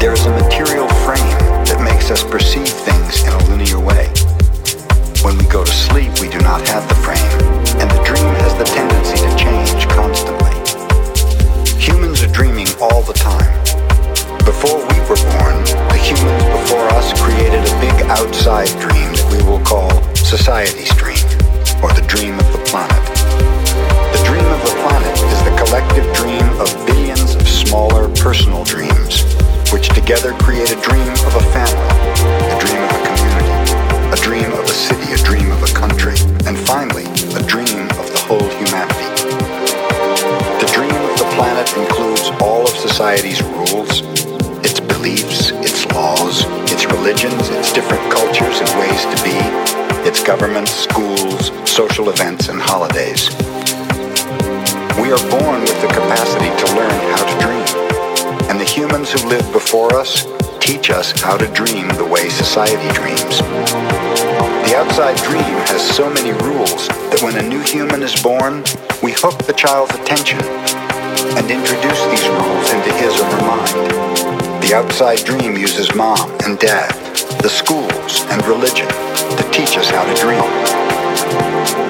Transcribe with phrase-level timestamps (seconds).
[0.00, 1.36] there is a material frame
[1.68, 4.08] that makes us perceive things in a linear way.
[5.20, 7.20] When we go to sleep, we do not have the frame,
[7.76, 10.56] and the dream has the tendency to change constantly.
[11.76, 13.52] Humans are dreaming all the time.
[14.48, 15.60] Before we were born,
[15.92, 21.20] the humans before us created a big outside dream that we will call society's dream,
[21.84, 23.04] or the dream of the planet.
[24.16, 29.28] The dream of the planet is the collective dream of billions of smaller personal dreams,
[29.72, 31.90] which together create a dream of a family,
[32.50, 33.56] a dream of a community,
[34.10, 36.14] a dream of a city, a dream of a country,
[36.46, 37.06] and finally,
[37.38, 39.06] a dream of the whole humanity.
[40.58, 44.02] The dream of the planet includes all of society's rules,
[44.66, 49.38] its beliefs, its laws, its religions, its different cultures and ways to be,
[50.02, 53.30] its governments, schools, social events, and holidays.
[54.98, 57.79] We are born with the capacity to learn how to dream,
[58.50, 60.26] and the humans who lived before us
[60.58, 63.38] teach us how to dream the way society dreams.
[64.66, 68.64] The outside dream has so many rules that when a new human is born,
[69.04, 70.40] we hook the child's attention
[71.38, 74.62] and introduce these rules into his or her mind.
[74.64, 76.90] The outside dream uses mom and dad,
[77.42, 81.89] the schools, and religion to teach us how to dream.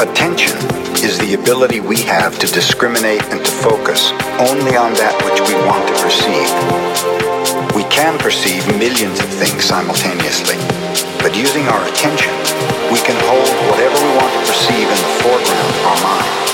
[0.00, 0.56] Attention
[1.04, 5.52] is the ability we have to discriminate and to focus only on that which we
[5.68, 6.48] want to perceive.
[7.76, 10.56] We can perceive millions of things simultaneously,
[11.20, 12.32] but using our attention,
[12.88, 16.49] we can hold whatever we want to perceive in the foreground of our mind.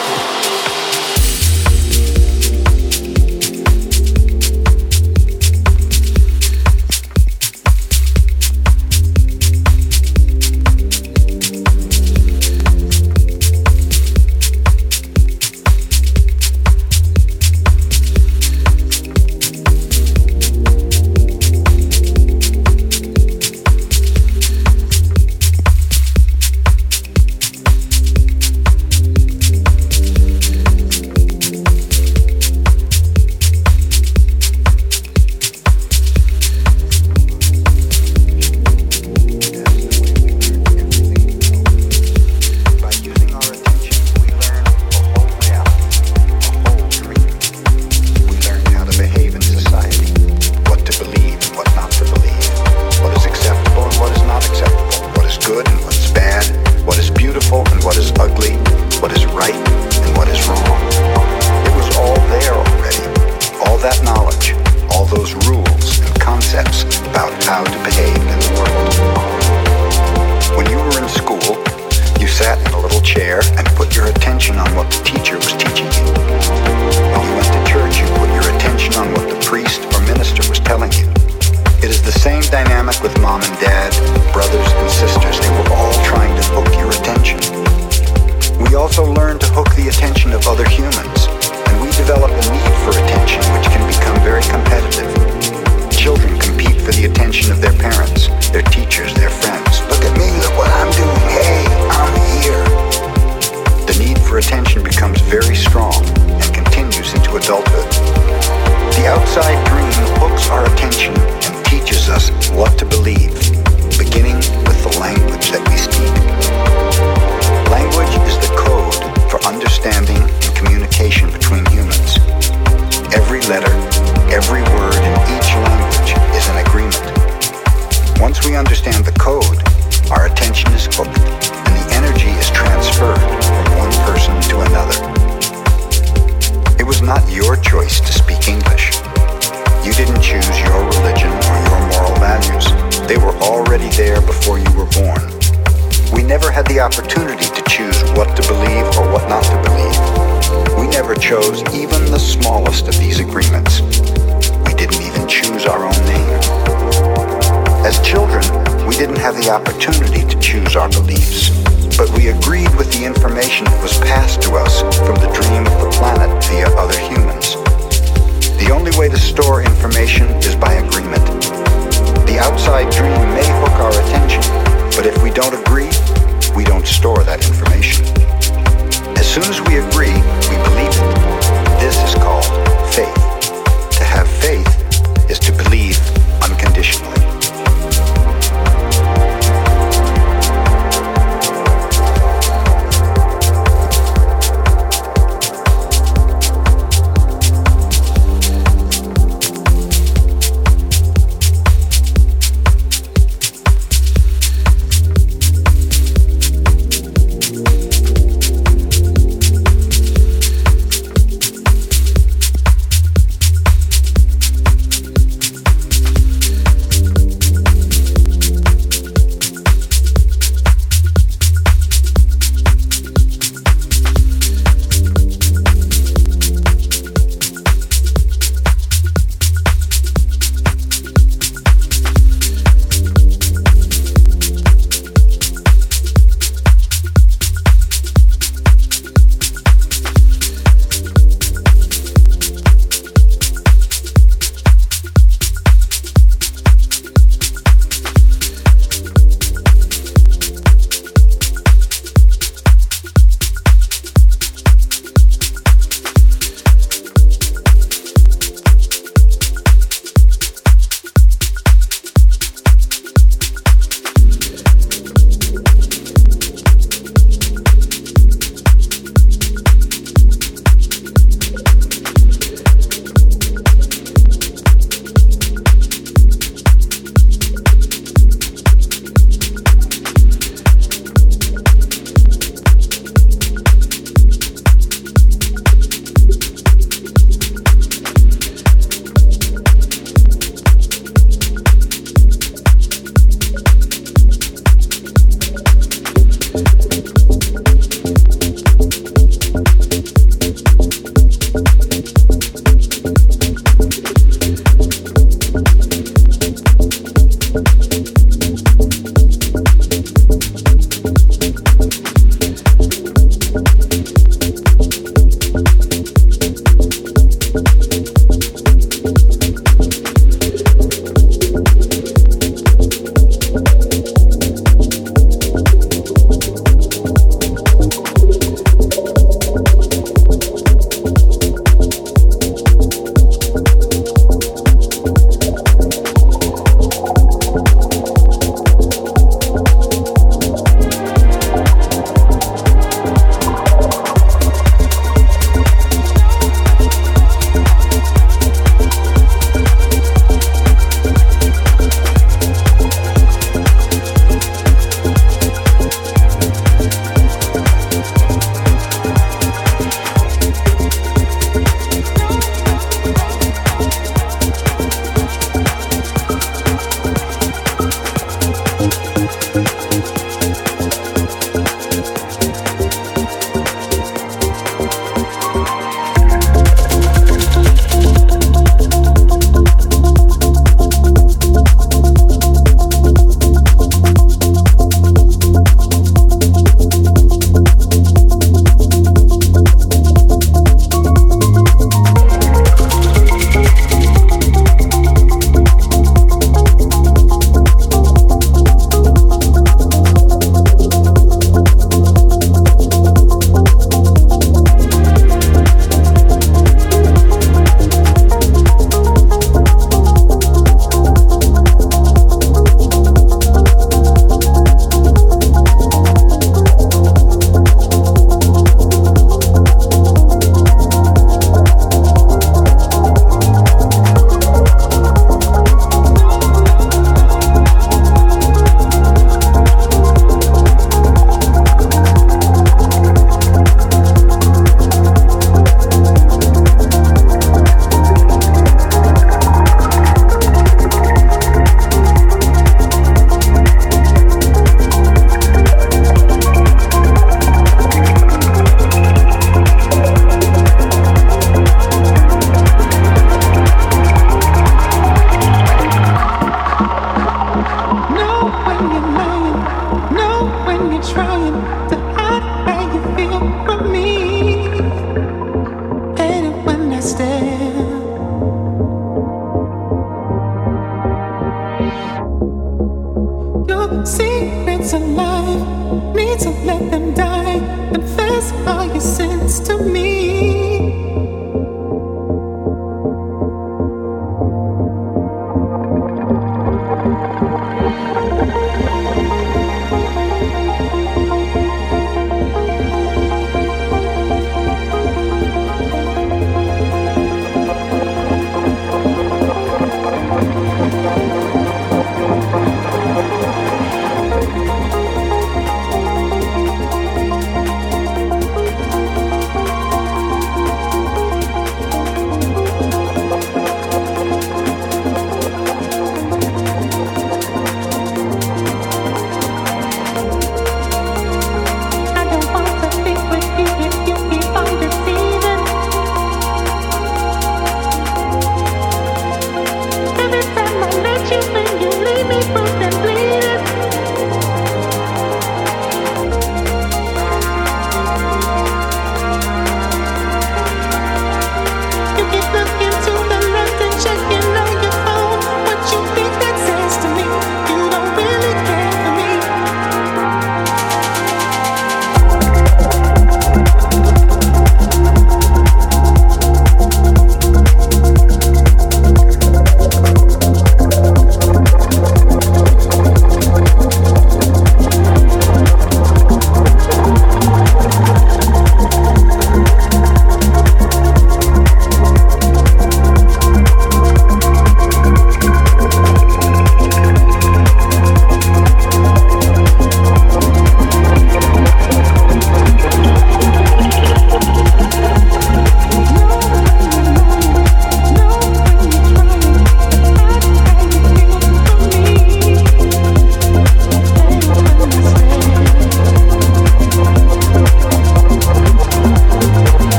[57.46, 58.65] Beautiful and what is ugly,